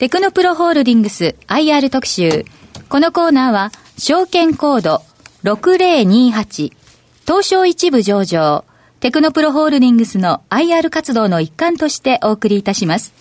[0.00, 2.46] テクノプロホールディングス IR 特集。
[2.88, 5.02] このコーナーは、証券コード
[5.44, 6.72] 6028
[7.26, 8.64] 東証一部上場
[9.00, 13.12] テクノプロホールディングスの IR 活動の一環としてお送りいたします。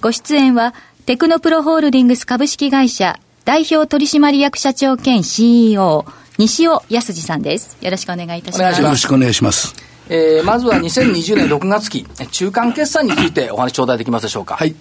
[0.00, 0.72] ご出演は、
[1.04, 6.04] テクノプロホールディングス株式会社代表取締役社長兼 CEO、
[6.38, 7.76] 西尾康二さんです。
[7.80, 8.80] よろしくお願いいたします。
[8.80, 9.74] よろしくお願いします。
[10.08, 14.54] えー、まずは2020年6月期、中間決算についてお話頂戴できますでしょうか。
[14.54, 14.76] はい。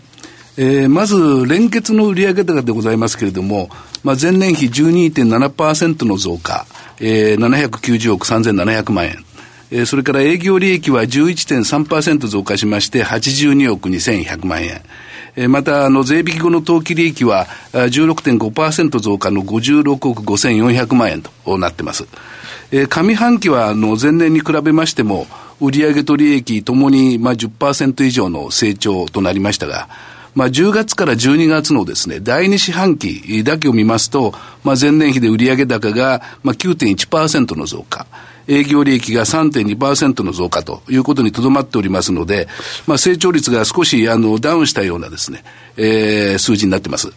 [0.59, 3.69] えー、まず、連結の売上高でございますけれども、
[4.03, 6.65] まあ、前年比12.7%の増加、
[6.99, 9.23] えー、790億3700万円。
[9.69, 14.81] えー、それから営業利益は11.3%増加しまして82億2100万円。
[15.51, 22.07] また、あの、税引き後の当期利益は16.5%増加の56億5400万円となっています。
[22.71, 25.27] 上半期はあの前年に比べましても、
[25.61, 29.87] 売上と利益ともにまあ10%以上の成長となりましたが、
[30.37, 38.05] まあ、10月から12月のですね、第2四半期だけを見ますと、まあ、前年比で売上高がまあ9.1%の増加。
[38.47, 42.47] 営業利益が3.2%の増加ということにとどまっておりますので、
[42.85, 45.43] まあ、成長率が少しあのダウンしたようなですね、
[45.75, 47.11] えー、数字になってます。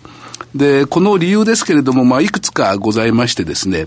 [0.54, 3.86] で、この理由ですけれども、まあ、いくつかございましてですね、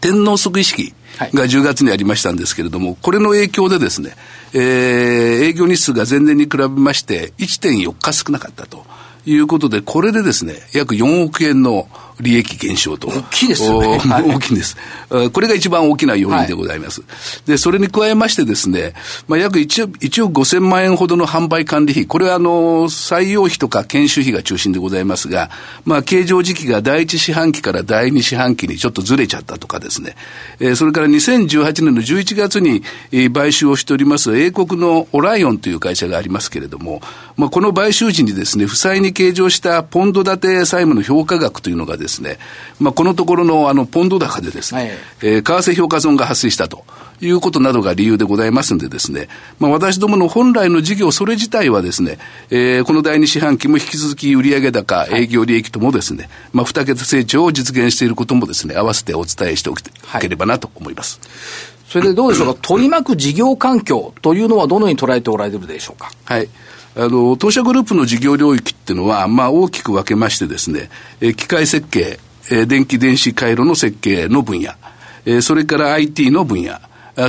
[0.00, 4.14] 天皇即位式が10月にありましたんですけれども、これの影響でですね、
[4.54, 4.60] えー、
[5.44, 8.84] 営業日数が前年に比べまして1.4日少なかったと
[9.24, 11.88] いうことで、これでですね、約4億円の
[12.22, 13.08] 利益減少と。
[13.08, 14.00] 大きいですよね。
[14.08, 14.76] 大きいんです。
[15.32, 17.00] これが一番大きな要因でございます。
[17.00, 17.06] は
[17.46, 18.94] い、で、それに加えましてですね、
[19.28, 25.50] まあ、約 1, 1億5000万円ほどの販売管理費、これはあの、採用費とか研修費が中心でございますが、
[25.84, 30.16] まあ、計上時期が第一四半期から第二四半期にちょっとずれちゃったとかですね、
[30.60, 37.00] えー、それから2018年の11月に、えー、買収をしております英国のオライオンという会社がありますけれども、
[37.36, 42.11] まあ、この買収時にですね、負債に計上したポンド建て債務の評価額というのがですね、
[42.80, 44.90] まあ、このところのあのポンド高でですね、はい、
[45.22, 46.84] えー、為替評価損が発生したと。
[47.24, 49.28] いうことなどが理由でございますんでですね、
[49.60, 52.18] まあ、私どもの本来の事業、それ自体はですね、
[52.50, 59.74] えー、この第二四半期も引き続き売上高、営業利益ともですね、まあ、二桁成長を実現していることもですね、合わせてお伝えしてお
[60.20, 61.20] ければなと思います。
[61.22, 66.10] はいそれでどうでしょうか、取り巻く事業環境というのはどのように捉えておられるでしょうか？
[66.24, 66.48] はい。
[66.94, 72.18] あの、当社グループの事業領域っていうのは、まあ大きく分けましてですね、え機械設計、
[72.50, 74.72] え電気電子回路の設計の分野、
[75.24, 76.78] えそれから IT の分野、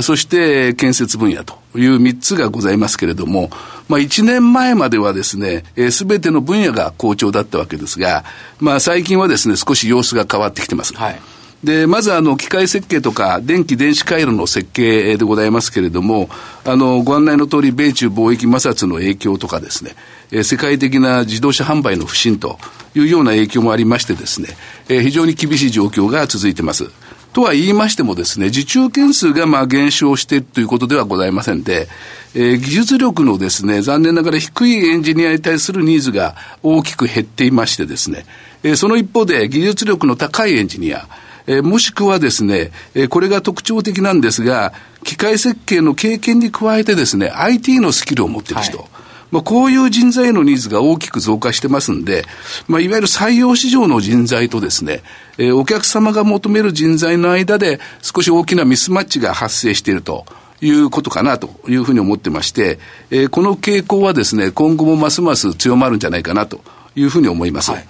[0.02, 3.50] そして建設分野という3つがございますけれども、
[3.88, 8.24] まあ1年前まではですね、す、べ、ての分野が好調だったわけですが、
[8.60, 10.94] まあ最近はですね、少し様子が変わってきてます。
[10.94, 11.20] はい
[11.64, 16.28] で、まずあの、機械設計とか、電気電子回路の設計でございますけれども、
[16.64, 19.96] あの、ご案内の通り、米中貿易摩擦の影響とかですね、
[20.30, 22.58] え世界的な自動車販売の不振と
[22.94, 24.48] いうような影響もありましてですね、
[24.88, 26.90] え非常に厳しい状況が続いてます。
[27.32, 31.88] とは言いましてもですね、受注件数がまあ減少してということではございませんで、
[32.34, 38.24] えー、技術力のですね、残念ながら低いエンジニアに対するニーズが大きく減っていましてですね、
[38.62, 41.08] えー、その一方で技術力の高いエンジニア、
[41.46, 44.72] えー、もしくはですね、えー、これが特徴的なんですが、
[45.02, 48.86] 機械設計の経験に加えてですね、IT のスキルを持っている人、はい
[49.34, 52.24] まあ、こういう人材のニーズが大きく増加してますんで、
[52.68, 55.02] まあ、いわゆる採用市場の人材とですね、
[55.38, 60.24] えー、お客様が求める人材の間で少し大きなミスマッチが発生していると。
[60.60, 62.78] いうことかなというふうに思ってまして、
[63.10, 66.60] えー、この傾向はですね、今後もますます強まるんじゃないかなと
[66.96, 67.72] いうふうに思います。
[67.72, 67.86] はい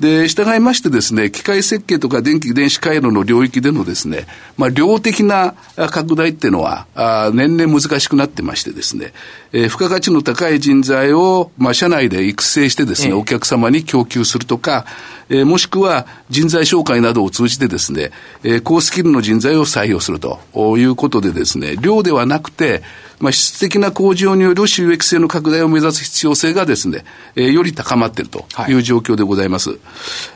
[0.00, 4.26] で、従いましてですね、機械設計とか電気電子回路の領域でのですね、
[4.56, 9.12] まあ、量的な拡大っていうのは、あ年々難しくなってましてですね、
[9.52, 14.84] えー、付加価値の高い人材を、まあ、社内で育成してですね、ええ、お客様に供給するとか、
[15.28, 18.10] えー、もしくは人材紹介などを通じてですね、
[18.42, 20.40] えー、高スキルの人材を採用すると
[20.76, 22.82] いうことでですね、量ではなくて、
[23.20, 27.04] まあ、質的な向上による収益性の拡大を目指す必要性がですね、
[27.36, 29.63] えー、より高まっているという状況でございます。
[29.63, 29.63] はい、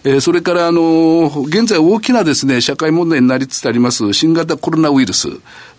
[0.05, 5.29] えー、それから、あのー、現在大きなですね、社会問題になりつつあります新型コロナウイルス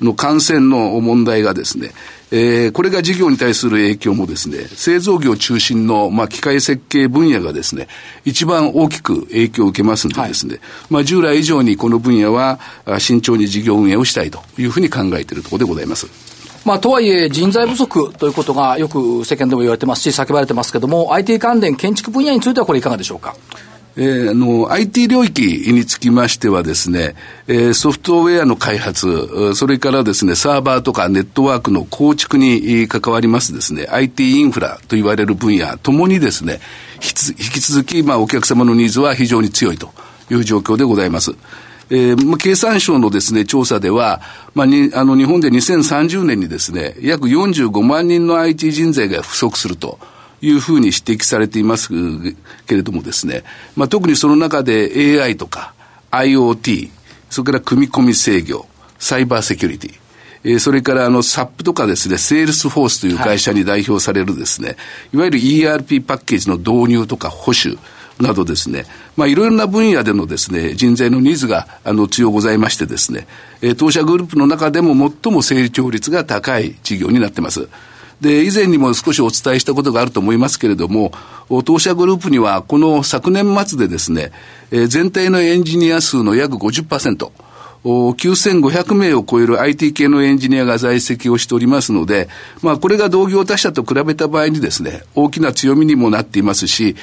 [0.02, 1.92] の感染の問題がですね、
[2.32, 7.88] えー、これが事業に対する影響もですね、製造業中心の、まあ、機械設計分野がですね、
[8.24, 12.60] 一番大きく影響を受けますんでですね、はい、まあ、従来以上にこの分野は
[13.00, 16.29] 慎重に事業運営をしたいというふうに考えているところでございます。
[16.66, 23.36] まあ、とはいえ、人材不足ということがよく世間でも言われてますし、叫ばれてますけれども、IT 関連、建築分野についてはこれいかがでしょうか？
[23.98, 25.42] ええー、あの、IT 領域
[25.74, 27.16] につきましてはですね、
[27.48, 36.62] えー、ソフトウェアの開発、それからですね、サーバーとかネットワークの構築に関わりますですね、IT インフラと言われる分野ともにですね、
[36.96, 39.90] 引き続き、まあ、お客様のニーズは非常に強いと
[40.30, 41.34] いう状況でございます。
[41.92, 44.22] えー、まあ、経産省のですね、調査では、
[44.54, 50.00] まあ、に、あの、日本で2030年にですね、約45万人の IT 人材が不足すると。
[50.42, 51.90] いうふうに指摘されています
[52.66, 53.44] けれどもですね、
[53.76, 55.74] まあ、特にその中で AI とか
[56.12, 56.90] IoT、
[57.30, 58.66] それから組み込み制御、
[58.98, 60.00] サイバーセキュリティ、
[60.44, 64.78] えー、それからあの SAP とかですね、セールスフォースという会社に代表されるですね、はい、
[65.14, 67.78] いわゆる ERP パッケージの導入とか保守、
[68.20, 68.86] などですね、
[69.16, 73.28] まあ、いろいろな分野でのですね、人材のニーズが、あの、強ございましてですね、
[73.62, 74.94] えー、当社グループの中でも
[75.24, 77.70] 最も成長率が高い事業になっています。
[78.20, 81.14] で、以前にも少しお伝えしたことがあると思いますけれども、
[81.64, 84.32] 当社グループにはこの昨年末でですね、
[84.72, 87.32] えー、全体のエンジニア数の約50%、
[87.84, 92.28] 9500名を超える IT 系のエンジニアが在籍をしておりますので、
[92.62, 96.96] まあ、これが同業他社と比べた場合にですね、大きな強みにもなっていますし、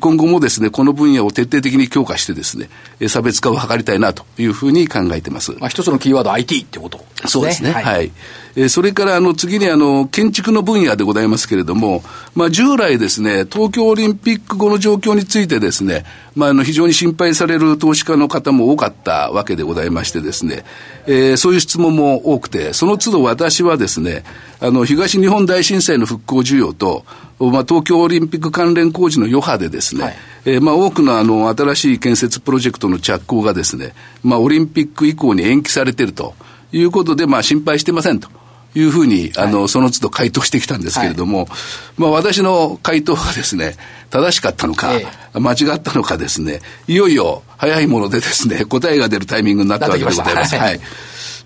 [0.00, 2.68] 今後もですね、この分野を徹底的に強化してですね、
[3.08, 5.52] 差別化を図りたいなというふうに考えています。
[5.58, 7.30] まあ、一つのキーワード IT ってことですね。
[7.30, 7.72] そうですね。
[7.72, 8.12] はい、はい
[8.56, 12.02] えー、それからあの次にあの建築の分野でございますけれども、
[12.34, 16.04] まあ、従来ですね、東京オリンピック後の状況についてですね、
[16.34, 20.64] まあ、あの非常に心配される投資家の方も多かったわけでございましてですね、
[21.06, 24.24] えー、そういう質問も多くて、その都度私はですね、
[24.60, 27.04] あの東日本大震災の復興需要と、
[27.38, 36.34] まあ、東京オリンピック関連工事の余波でですね、はい、えー、まあ、多くのあの新しい建設プロジェクトの着工がですね、まあ、オリンピック以降に延期されていると
[36.70, 38.41] いうことで、まあ、心配してませんと。
[38.74, 41.48] いうふうに、あの、その都度回答してきたんですけれども、はい、
[41.98, 43.76] まあ私の回答がですね、
[44.10, 50.56] 正しかったのか、ええ、間違ったのかですね、いよいよ早いものでですね、 答えが出るタイミングになったわけでございます。
[50.56, 50.80] はい、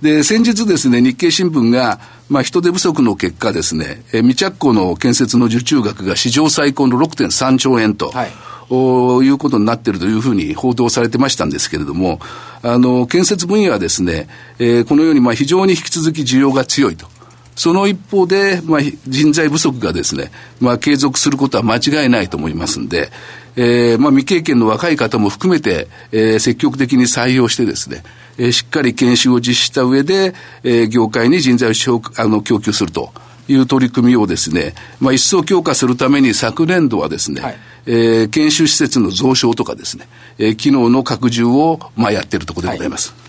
[0.02, 8.32] で、先日ですね、日経新聞が、まあ、人手不足の結果ですね、え未着工の建設の受注額が史上最高の6.3兆円と、はい。
[8.68, 12.18] おいうことになっているというふうに報道されてましたんですけれども、
[12.62, 14.28] あの、建設分野はですね、
[14.58, 17.06] えー、このようにまあ非常に引き続き需要が強いと。
[17.56, 20.30] その一方で、まあ、人材不足がですね、
[20.60, 23.10] まあ、継続することは間違いないと思いますんで、
[23.56, 28.04] えー、まあ、未経験の若い方も含めて、えー、積極的に採用してですね、
[28.36, 33.10] えー、しっかり研修を実施した上で、えー、業界に人材をあの供給すると
[33.48, 37.56] いう取り組みをですね、まあ、一層強化するために昨年度はですね、はい、
[37.86, 40.06] えー、研修施設の増床とかですね、
[40.36, 43.14] えー、機能の拡充を、まあ、やっているところでございます。
[43.16, 43.25] はい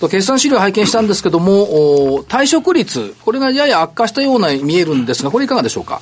[0.00, 6.00] 決算資料拝見したんですけども、退職率、これがやや悪化したような見えるんですが、これいかがでしょうか？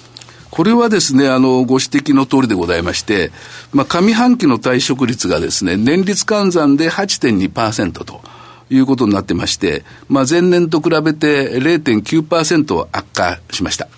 [0.50, 3.32] これはですね、あの、ご指摘の通りでございまして、
[3.72, 8.20] まあ、上半期の退職率がですね、年率換算で8.2%と。
[8.70, 13.88] いうことになってまして、まあ、前年と比べて0.9%悪化しました。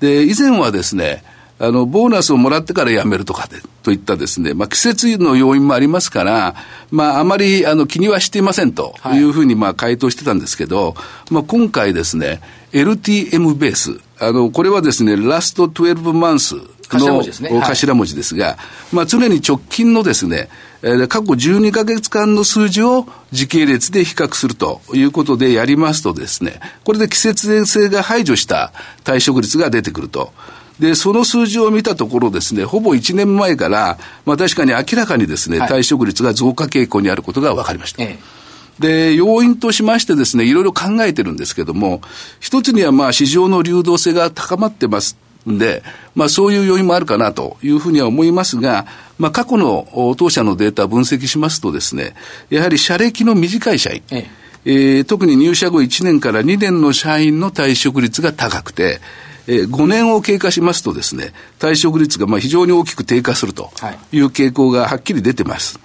[0.00, 1.24] で、以前はですね、
[1.62, 6.56] あの、ボーナスをもらってから辞めるとかで、といったですね、まあ、季節の要因もありますから、
[6.90, 10.96] まあ、あまり、あの、気にはしていませんというふうに、まあ、回答してたんですけど、
[11.30, 12.40] まあ、今回ですね、
[12.72, 17.50] LTM ベース、あの、これはですね、ラスト12マンスの頭文字ですね。
[17.60, 18.58] 頭文字ですが、
[18.92, 20.48] まあ、常に直近のですね、
[20.82, 28.72] えー、過去12か月間の数字を時系列で比較するということでやりますとですね、これで季節性が排除した
[29.04, 30.32] 退職率が出てくると。
[30.78, 38.02] で、その数字を見たところですね、ほぼ1年前から、まあ確かに明らかにですね、はい、退職率が増加傾向にあることが分かりました。
[38.02, 38.18] え
[38.80, 42.00] え、で、要因としましてですね、いろいろ考えてるんですけども、
[42.40, 45.16] 一つにはまあ市場の流動性が高まってます
[45.48, 45.82] んで、
[46.14, 48.86] まあそういう要因もあるかなというふうには思いますが、
[49.18, 52.14] まあ過去の当社のデータ分析しますとですね、
[52.50, 54.42] やはり社歴の短い社員、ええ。
[54.64, 59.00] えー、特に入社後1年から2年の社員の退職率が高くて、
[59.46, 63.70] えー、5年を経過しますとですね、退職率がまあ非常に大きく低下すると
[64.12, 65.80] いう傾向がはっきり出てます。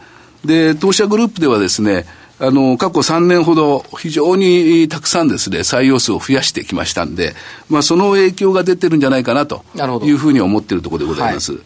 [0.45, 2.05] で、当社グループではですね、
[2.39, 7.33] あの、過去3年ほど非常にたくさんですね、採用数を増やしてきましたんで、
[7.69, 9.63] まあその影響が出てるんじゃないかなと
[10.03, 11.59] いうふうに思っているところでございます。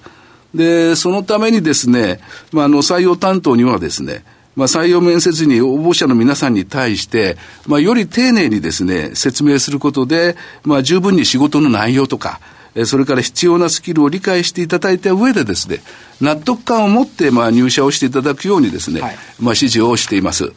[0.56, 2.22] で、そのためにですね、
[2.52, 4.24] まああの採用担当にはですね、
[4.56, 12.40] まあ、採用面接に応募者の皆さんに対して、まあ、より丁寧にですね、説明することで、まあ、十分に仕事の内容とか、
[12.86, 15.82] それから必要なスキルを理解していただいた上でですね、
[16.22, 20.54] 納得感を持って、まあ、入社をしていただくようにですね、はい、まあ、指示をしています。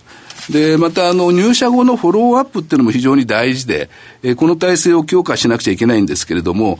[0.50, 3.88] で、また、あの、入社後のフォローアップっていうのも非常に大事で、
[4.22, 6.78] えこの体制を強化しなくちゃいけないんですけれども、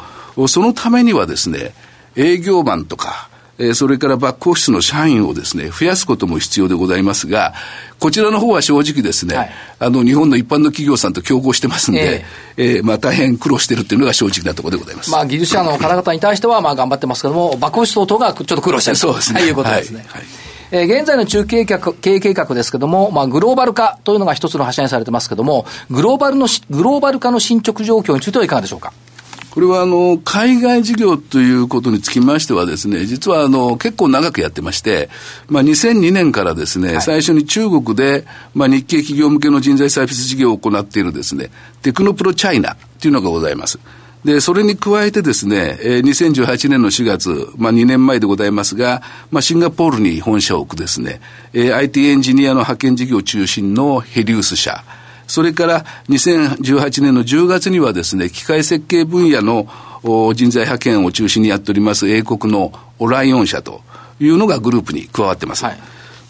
[0.49, 1.73] そのためにはですね、
[2.15, 7.55] 営業マンとか、えー、それからバックオフィスの社員をですね、増やすことも必要でございますが、
[8.01, 12.25] こちらの方は正直ですね、はい、あの、日本の一般の企業さんと競合してますんで、
[12.57, 15.11] えー、えー、まあ大変苦労してるっていうのが正直なところでございます。
[15.11, 18.97] まあ技術者の方々に対してはまあ頑張ってますけども、バックオフィス等々がちょっと苦労してる。
[18.99, 19.09] と
[19.41, 20.05] いうことですね。
[20.09, 20.29] はい、はい
[20.71, 28.93] えー、現在の中継経営計画ですけども、まあ、グローバル化というのが一つの柱にされてますけども、グローバルの、グローバル化の進捗状況についてはいかがでしょうか？
[29.55, 35.09] これはあの海外事業ということにつきましてはですね、実はあの結構長くやってまして、
[35.49, 41.51] まあ、2002年からですね、はい、最初に中国で、まあ、日系企業向けの人材サービス事業を行っているですね、
[41.83, 43.79] テクノプロチャイナというのがございます。
[44.25, 51.21] で、それに加えてですね、えー、2018年の4月、まあ2年前でございますが、まあシンガポールに本社を置くですね、
[51.53, 54.83] えー、IT エンジニアの派遣事業中心のヘリウス社、
[55.27, 59.67] それから2018年の10月にはですね、機械設計分野の
[60.35, 63.83] 人材派遣を中心にやっております英国のオライオン社と
[64.21, 65.65] いうのがグループに加わってます。
[65.65, 65.79] はい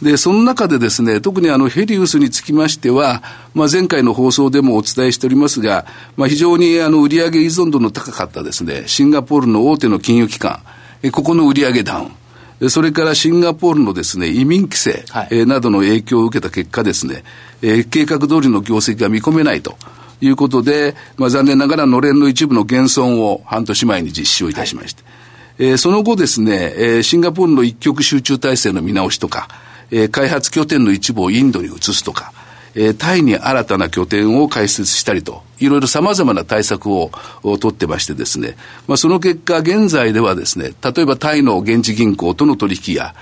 [0.02, 3.22] で、その中でですね、特にあのヘリウスにつきましては、
[3.54, 5.86] まあ、前回の放送でもお伝えしておりますが、
[6.16, 10.60] まあ、非常にあの売上依存度の高かったですね、シンガポールの大手の金融機関、
[11.02, 12.70] えここの売上ダウン。
[12.70, 15.04] それからシンガポールのですね、移民規制、
[15.46, 17.24] などの影響を受けた結果ですね、
[17.64, 19.76] えー、計画通りの業績が見込めないと。
[20.21, 29.49] いうことで、まあ、残念ながらのれんの一部の減損を半年前に実施をいたしまして、はい、えー、その後ですね、えー、シンガポールの一極集中体制の見直しとか、
[29.90, 32.33] えー、開発拠点の一部をインドに移すとか、
[32.75, 37.11] えー、タイに新たな拠点を開設したりと、いろいろ様々な対策を
[37.42, 38.56] 取ってましてですね、
[38.87, 43.14] まあ、その結果、現在ではですね、例えばタイの現地銀行との取引や、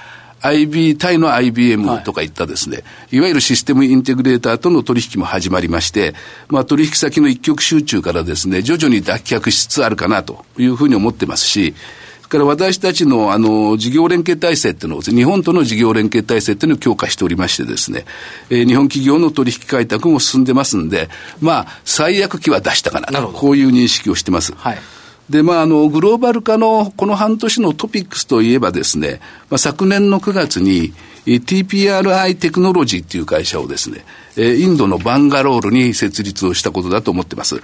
[0.42, 2.82] IB、タイの IBM とかいったですね、は
[3.12, 6.14] い、いわゆるシステムインテグレーターとの取引も始まりまして、
[6.48, 11.74] まあ、取引先の一極集中からですね、徐々に脱却しつつあるかなというふうに思ってますし、
[12.32, 18.06] から私たちのあの事業連携体制っていうのを、日本との事業連携体制っていうのを強化しておりましてですね、
[18.48, 24.54] えー、日本企業の取引開拓も進んでますんで、まあ、最悪期は出したかなと、こういう認識をしてます。
[24.54, 24.78] はい
[25.30, 30.92] で、まあ、あの、グローバル化のこの半年のトピックスといえばですね、まあ、昨年の9月に
[31.26, 34.04] TPRI テクノロジーっていう会社をですね、
[34.36, 37.62] インドのバンガロールに設立をしたことだと思ってます。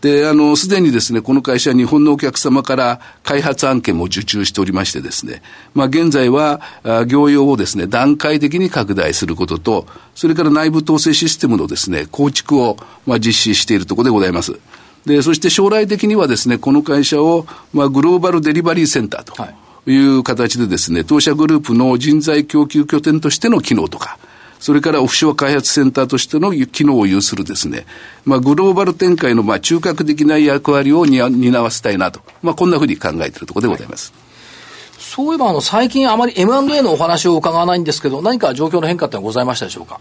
[0.00, 5.42] で、あの、すでにですね、この会社は日本のお客様から開発案件も受注しておりましてですね、
[5.74, 6.60] まあ、現在は、
[7.06, 14.58] 業用をですね、段階的に拡大することと、それから内部統制システムのですね、構築を、まあ、実施しているところでございます。
[15.06, 19.34] で、そして将来的にはですね、この会社を、まあ、グローバルデリバリーセンターと
[19.90, 19.96] い。
[20.18, 24.18] う形でですね、当社グループの人材供給拠点としての機能とか、
[24.58, 27.86] それからオフショア開発センターとしての機能を有するですね、
[28.24, 34.12] まあ、グローバル展開のまあ中核的な役割を担わせたいなと、まあ、こんなふうに考えているところでございます。
[34.12, 34.26] はい。
[34.98, 40.00] そういえば、あの、最近あまり M&A のお話を伺わないんですけど、何か状況の変化ってございましたでしょうか？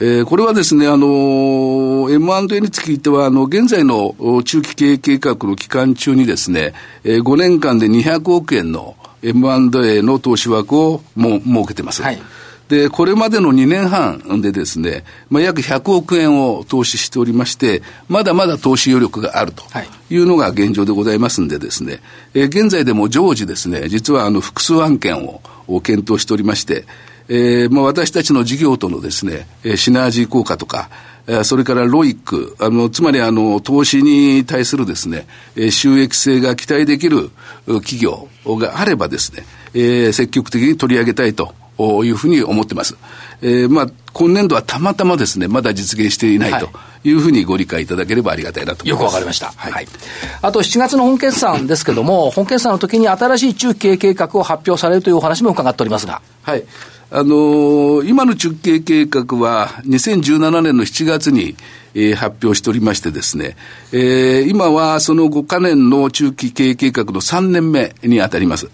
[0.00, 4.14] えー、これはですね、あの、M&A については、あの、現在の
[4.44, 12.02] 中期経営計画の期間中にですね、えー、5年間で200億円の M&A の投資枠をも設けてます。
[12.02, 12.22] はい。
[12.68, 19.64] で、これまでの2年半でですね、まあ、約100億円を投資しておりまして、まだまだ投資余力があると
[20.10, 22.00] いうのが現状でございますんでですね、
[22.34, 25.24] えー、現在でも常時ですね、実はあの複数案件
[25.66, 26.84] を検討しておりまして、
[27.28, 30.88] えー、まあ、私たちの事業とのですね、シナジー効果とか、
[31.44, 35.26] それからロイック、あの、つまりあの、投資に対するですね、
[35.70, 37.30] 収益性が期待できる
[37.66, 39.44] 企業があればですね、
[39.74, 41.54] えー、積極的に取り上げたいと
[42.02, 42.96] いうふうに思ってます。
[43.42, 46.70] えー、まあ、今年度はたまたまですね、まだ実現していないと
[47.04, 49.52] いうふうにご理解いただければありがたいなとよくわかりました。
[49.54, 49.86] はい。
[50.40, 56.22] あと7月の本決算ですけども、本決算の時に新しい中期経営計画を発表されるというお話も伺っておりますが。
[56.42, 56.64] はい。
[57.10, 61.56] あのー、今の中継計画は2017年の7月に、
[61.94, 63.56] えー、発表しておりましてですね、
[63.92, 68.68] えー、今はその5か年の中期経営計画の3年目に当たります。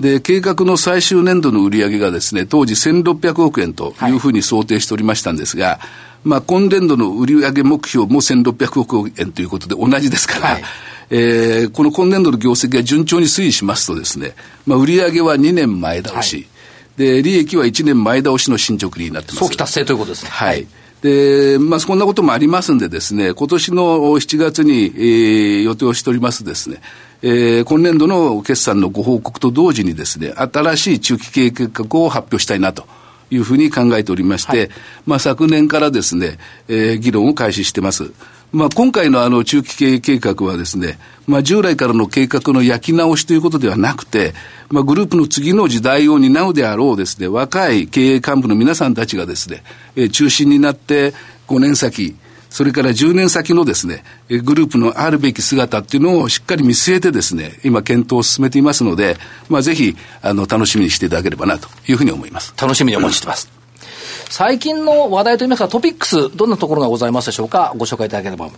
[0.00, 5.78] で、計画の最終年度の売上がですね、当時1600億円というふうに想定しておりましたんですが、はい、
[6.24, 10.62] まあ、今年度の売上目標も1600億円ということで同じですから、はい、
[11.10, 14.34] えー、この今年度の業績が順調に推移しますとですね、
[14.66, 16.46] まあ、売上は2年前倒し、はい
[16.96, 19.38] で、利益は1年前倒しの進捗になってます。
[19.38, 20.30] 早期達成ということですね。
[20.30, 20.66] はい。
[21.02, 26.80] で、まあ、こんなこともありますんでですね、今年の7月に、えー、予定をしておりますですね、
[27.20, 32.86] えー、今年度の決算のご報告と同時にですね、新しい中期経営計画を発表したいなと。
[33.30, 34.70] いうふうに考えておりまして、はい、
[35.06, 38.12] まあ昨年からですね、えー、議論を開始してます。
[38.54, 40.96] まあ、今回のあの中期経営計画はですね、
[41.26, 44.32] まあ、従来からの計画の焼き直しということではなくて、
[44.70, 49.64] まあ、グループの次の時代を担うであろうですね、若い経営幹部の皆さんたちがですね、
[49.96, 51.14] えー、中心になって
[51.48, 52.14] 5年先、
[52.48, 59.16] それから10年先のですね、グループのあるべき姿っていうのをしっかり見据えてですね、今検討を進めていますので、
[59.48, 62.54] まあ、ぜひ、あの、楽しみにしていただければなというふうに思います。
[62.56, 63.53] 楽しみにお待ちしてます。
[64.30, 68.50] 最近の話題といいますか、トピックス、どんなところがございますでしょうか、ご紹介いただければ。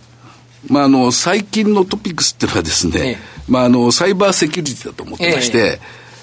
[0.67, 5.79] まあ、あの、最近のトピックスっていうのはですね、ええ、まあ、あの、サイバーセキュリティだと思ってまして、え、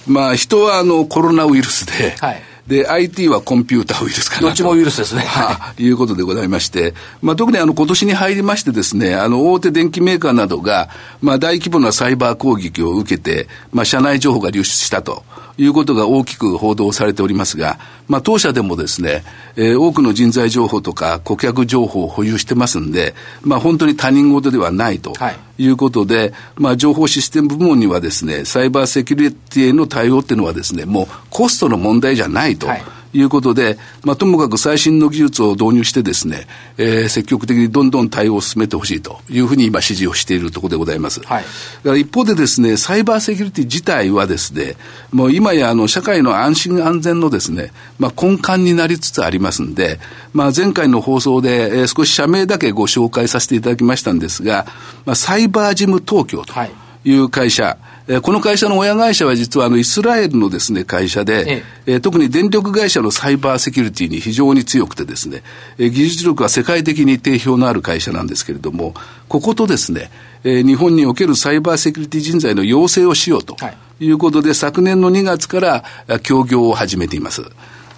[0.06, 5.22] まあ、人はあの、コロナウイルスで、はいで、IT はコンピューターウイルスかなどっちもウイルスですね。
[5.28, 5.82] はい。
[5.82, 10.88] いうことでございまして、まあ、特にあの、今年に入りましてですね、あの、大手電機メーカーなどが、
[11.20, 15.24] まあ、大規模なサイバー攻撃を受けて、まあ、社内情報が流出したと。
[15.56, 17.78] いうことが大きく報道されておりますが、
[18.08, 19.24] まあ、当社でもですね、
[19.56, 25.12] えー、多くの人材情報とか顧客情報を保有してますんで、まあ、本当に他人事ではないと
[25.58, 32.66] いうことで、まあ、情報システム部門にはですね、サイバーセキュリティへの対応っていうのはですね、もうコストの問題じゃないと。
[32.66, 32.82] はい
[33.14, 41.20] いうことで、まあ、ともかく最新の技術を導入してですね、えー、積極的にどんどん対応を進めてほしいというふうに今指示をしているところでございます。
[41.20, 41.42] はい。
[41.42, 44.76] だから一方でですね、サイバーセキュリティ自体はですね、
[45.12, 50.00] もう今やあの社会の安心安全のですね、まあ、根幹になりつつありますんで、
[50.32, 54.66] まあ、前回の放送で、えー、少し社名だけご紹介させていただきましたんですが、
[55.04, 56.66] まあ、サイバージム東京とい
[57.12, 61.96] う会社、はいえー、この会社の親会社は実はあのイスラエルのですね、会社で、ええ。
[61.96, 65.42] ー、特に電力会社のサイバーセキュリティに非常に強くてですね、
[65.78, 68.94] えー、技術力は世界的に定評のある会社なんですけれども、
[69.28, 70.10] こことですね、
[70.44, 73.56] えー、日本におけるサイバーセキュリティ人材の養成をしようと
[74.00, 74.10] い。
[74.10, 75.84] うことで、はい、昨年の2月から
[76.20, 77.42] 協業を始めています。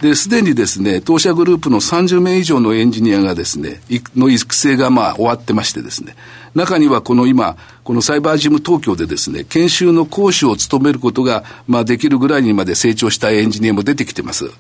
[0.00, 3.80] で、すでにですね、当社グループの30名以上のエンジニアがですね、
[4.14, 6.14] の育成がまあ終わってましてですね、
[6.54, 14.50] 中にはこの今、このサイバージム東京でですね、研修の講師を務めることが、まあ、できるぐらいにまで成長したエンジニアも出てきてます。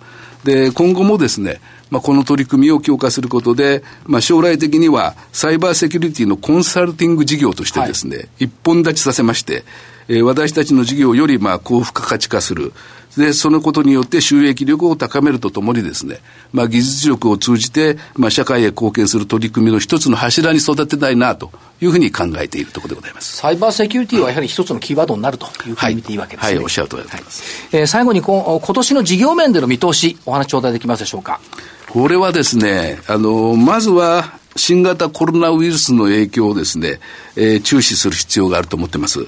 [0.44, 9.64] で、今後もですね、まあ、この取り組みを強化することで、まあ、将来的にはサイバーセキュリティのコンサルティング事業としてですね、はい、一本立ちさせまして、
[10.08, 12.72] えー、私たちの事業よりまあ高付加価値化する、
[13.16, 16.20] で、そのことによって収益力を高めるとともにですね、
[16.52, 21.50] まあ、技術力を通じて、まあ、社会へ貢献する取り組みの一つの柱に育てたいなと
[21.80, 23.36] いうふうに考えているところでございます。
[23.38, 26.48] サイバーセキュリティはやはり一つのキーワードになるというふうに見ていいわけですね。
[26.48, 27.42] はい、はい、おっしゃる通りでございます。
[27.70, 31.40] はい、えー、最後にこ今年の事業面での見通し、お話頂戴できますでしょうか？
[31.88, 36.98] これはですね、あの、まずは、新型コロナウイルスの影響をですね、
[37.36, 39.26] えー、注視する必要があると思ってます。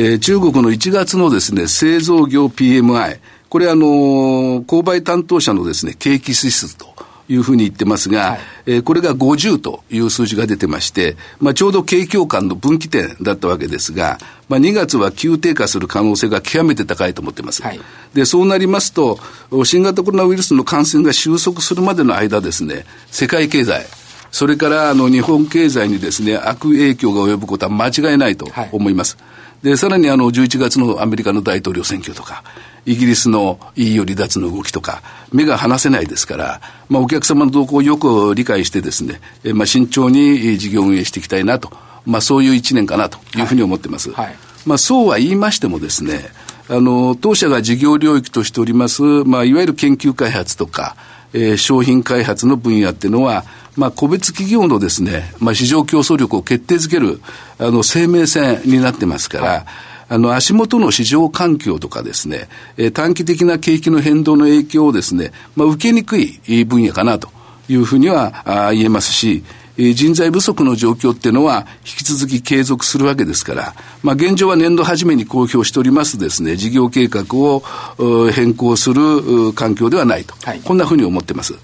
[0.00, 6.86] えー、中国の1月のですね、製造業 PMI、これあの、購買担当者のですね、景気指数と
[7.28, 17.64] いうふうに言ってますが、はい、えー、これが50という数字が出てまして、まあ、ちょうど景況感の分岐点だったわけですが、まあ、2月は急低下する可能性が極めて高いと思ってます。
[17.64, 17.80] はい、
[18.14, 19.18] で、そうなりますと、
[19.64, 23.84] 新型コロナウイルスの感染が収束するまでの間ですね、世界経済、
[24.30, 29.16] それからあの日本経済にですね、悪影響が及ぶことは間違いないと思います。
[29.16, 32.44] はい、で、さらにあの11月のアメリカの大統領選挙とか、
[32.86, 41.70] イギリスの EU 離脱の動きとか、目が離せないですから、まあ、お客様の動向をよく理解してですね、えまあ、慎重に事業運営していきたいなと、
[42.06, 44.10] まあ、そういう一年かなというふうに思ってます。
[44.12, 46.30] はいはい、まあ、そうは言いましてもですね、
[46.70, 50.96] あの、当社が事業領域としております、まあ、いわゆる研究開発とか、
[51.32, 53.44] えー、商品開発の分野っていうのは、
[53.78, 57.20] まあ、個別企業のですね、まあ、市場競争力を決定づける、
[57.58, 59.64] あの、生命線になってますから、はい
[60.10, 67.28] あの、足元の市場環境とかですね、え短期的な景気の変動の影響をですね、まあ、受けにくい分野かなと
[67.68, 69.44] いうふうにはあ言えますし、
[69.76, 77.62] 人材不足の状況っていうのは引き続き継続するわけですから、まあ、現状は年度初めに公表しておりますですね、事業計画を
[78.32, 81.54] 変更する環境ではないと、はい、こんなふうに思ってます。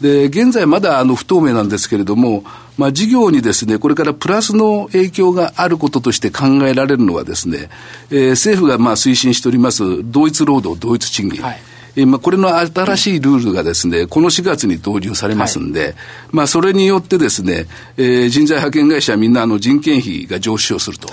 [0.00, 2.44] で、現在まだあの不透明なんですけれども、
[2.76, 7.68] まあ、事業にですね、これからプラスの影響があることとして考えられるのはですね、
[8.10, 11.42] えー、政府がまあ推進しております同一労働同一賃金。
[11.42, 11.60] はい
[11.96, 15.94] えまあ、これの新しいルールがですね、この4月に導入されますんで、はい、
[16.30, 21.08] まあ、それによってですね、えー、人材派遣会社はみんなあの人件費が上昇すると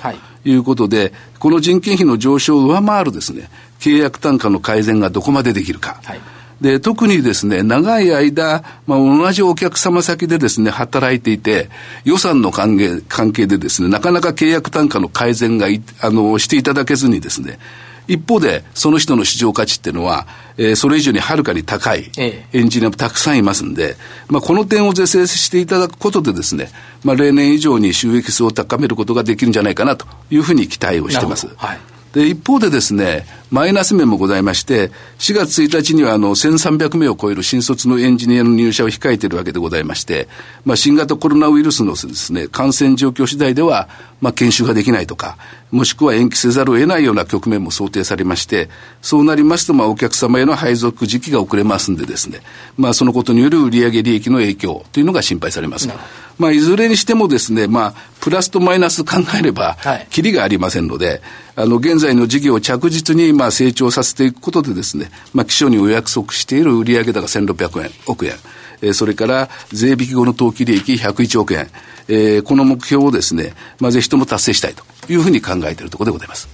[0.46, 6.00] いうことで、はい、この人件費の上昇を上回るですね、契約単価の改善がどこまでできるか。
[6.04, 6.22] はい
[6.62, 11.70] で、特にですね、長い間、まあ、同じお客様先でですね、働いていて、
[12.04, 15.68] 予算の関係関係でですね、なかなか契約単価の改善が
[16.02, 17.60] あの、していただけずにですね、
[18.08, 23.96] 一方で、その人の市場価値っていうのは、えー、それ以上にはるかに高いエンジニアもたくさんいますんで、
[24.30, 26.70] まあ、この点を是正していただくことでですね、
[27.04, 31.48] まあ、例年以上に収益数を高めることができるんじゃないかなというふうに期待をしてます。
[31.58, 31.80] はい。
[32.14, 40.28] で、一方でですね、マイナス面もございまして、4月1日にはあの1300名を超える新卒のエンジニアの入社を控えているわけでございまして、
[40.66, 43.88] まあ、新型コロナウイルスのですね、感染状況次第では、
[44.20, 45.38] まあ、研修ができないとか、
[45.72, 48.70] もしくは延期せざるを得ないような局面も想定されまして、
[49.02, 52.42] そうなりますと、まあ、お客様への配属時期が遅れますんでですね、
[52.78, 55.90] まあ、そのことによる売上利益の影響というのが心配されます。
[56.38, 59.78] まあ、いずれにしてもですね、まあ、プラスとマイナス考えれば、
[60.10, 61.22] きりがありませんので、
[61.56, 68.34] あの、現在の事業を着実に、まあ、成長させていくことでですね、まあ、基礎にお約束している売上高1600円、億円、
[68.82, 71.70] え、それから税引き後の当期利益101億円、
[72.08, 76.48] えー、この目標をですね、まあ、ぜひとも達成したいというふうに考えているところでございます。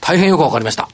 [0.00, 0.88] 大変よくわかりました。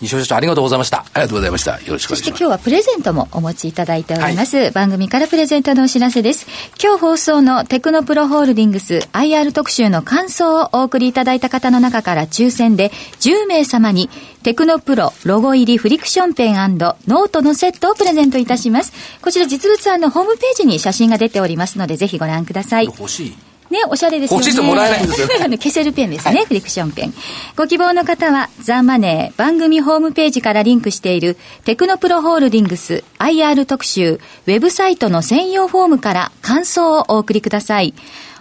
[0.00, 0.98] 西尾社長ありがとうございました。
[0.98, 1.72] ありがとうございました。
[1.72, 2.16] よろしくお願いします。
[2.16, 4.56] そして今日はプレゼントもお持ちいただいております。
[4.56, 6.46] はい、番組からプレゼントのお知らせです。
[6.82, 14.08] 今日放送のテクノプロホールディングス IR 特集の感想をお送りいただいた方の中から抽選で10名様に
[14.42, 18.92] テクノプロロゴ入りフリクションペンノートのセットをプレゼントいたします。
[19.20, 22.86] こちら実物案のホームページに写真が出ておりますのでぜひご覧ください。
[22.86, 23.49] 欲しい。
[23.70, 24.44] ね、おしゃれですよね。
[24.44, 25.28] 欲しいともらえないんですよ。
[25.30, 27.14] 消せるペンですね、はい、フリクションペン。
[27.56, 37.94] ご希望の方は、ザ・マネー番組ホームページからリンクしているテクノプロホールディングス IR 特集ウェブサイトの専用フォームから感想をお送りください。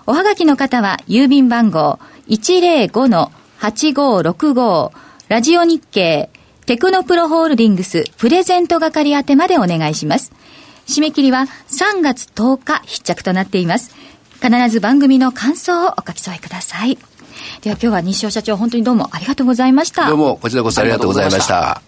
[0.07, 4.91] おはがきの方は、郵便番号105-8565
[5.27, 6.31] ラジオ日経
[6.65, 10.31] テクノプロホールディングスプレゼント係宛てまでお願いします。
[10.87, 13.95] 締め切りは3月10日必着となっています。
[14.41, 16.97] 必ず番組の感想をお書き添えください。
[17.61, 20.07] では今日は西尾社長本当にどうもありがとうございました。
[20.07, 21.81] どうもこちらこそありがとうございました。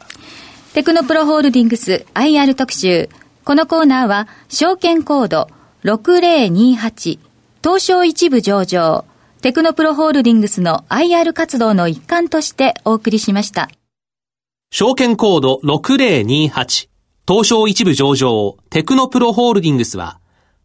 [0.73, 3.09] テクノプロホールディングス IR 特集。
[3.43, 5.49] このコーナーは証券コード
[5.83, 7.19] 6028
[7.63, 9.05] 東証一部上場
[9.41, 13.69] テクノプロホールディングスの IR 活動の一環としてお送りしました。
[14.71, 16.89] 証券コード6028
[17.27, 20.19] 東証一部上場テクノプロホールディングスは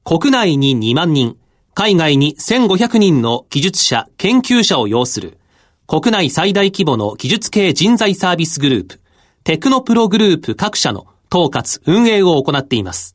[0.05, 1.37] 国内に2万人
[1.79, 5.37] 海外に1500人の技術者、研究者を要する、
[5.87, 9.01] 国内最大規模の技術系人材サービスグループ、
[9.45, 13.15] テクノプログループ各社の統括、運営を行っています。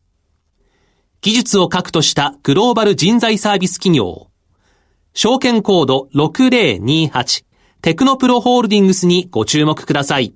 [1.22, 4.28] 技術を核としたグローバル人材サービス企業、
[5.16, 7.44] 証券コード6028
[7.82, 10.36] テクノプロホールディングスにご注目ください。